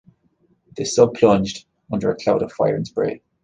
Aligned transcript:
The 0.75 0.85
sub 0.85 1.13
plunged, 1.13 1.67
under 1.91 2.09
a 2.09 2.15
cloud 2.15 2.41
of 2.41 2.51
fire 2.51 2.75
and 2.75 2.87
spray. 2.87 3.21